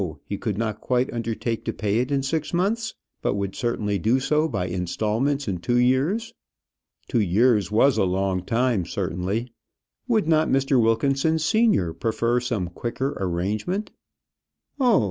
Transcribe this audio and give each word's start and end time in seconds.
he 0.25 0.35
could 0.35 0.57
not 0.57 0.81
quite 0.81 1.13
undertake 1.13 1.63
to 1.63 1.71
pay 1.71 1.99
it 1.99 2.09
in 2.09 2.23
six 2.23 2.55
months, 2.55 2.95
but 3.21 3.35
would 3.35 3.55
certainly 3.55 3.99
do 3.99 4.19
so 4.19 4.47
by 4.47 4.65
instalments 4.67 5.47
in 5.47 5.59
two 5.59 5.77
years. 5.77 6.33
Two 7.07 7.19
years 7.19 7.69
was 7.71 7.99
a 7.99 8.03
long 8.03 8.43
time, 8.43 8.83
certainly; 8.83 9.53
would 10.07 10.27
not 10.27 10.47
Mr. 10.49 10.81
Wilkinson 10.81 11.37
senior 11.37 11.93
prefer 11.93 12.39
some 12.39 12.69
quicker 12.69 13.15
arrangement? 13.19 13.91
Oh! 14.79 14.99